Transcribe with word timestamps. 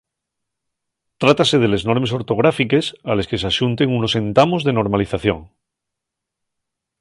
Trátase 1.21 1.55
de 1.59 1.67
les 1.73 1.83
Normes 1.89 2.13
Ortográfiques 2.19 2.89
a 3.11 3.17
les 3.19 3.29
que 3.31 3.41
s'axunten 3.43 3.93
unos 3.99 4.13
entamos 4.23 4.61
de 4.63 4.75
normalización. 4.79 5.39